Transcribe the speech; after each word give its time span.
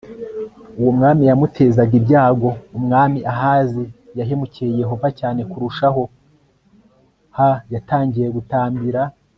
uwo 0.79 0.91
mwami 0.97 1.23
yamutezaga 1.29 1.93
ibyago 1.99 2.49
Umwami 2.77 3.19
Ahazi 3.33 3.83
yahemukiye 4.17 4.69
Yehova 4.81 5.07
cyane 5.19 5.41
kurushaho 5.51 6.01
h 7.37 7.37
Yatangiye 7.73 8.27
gutambira 8.37 9.01